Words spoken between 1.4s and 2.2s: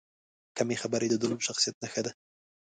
شخصیت نښه ده.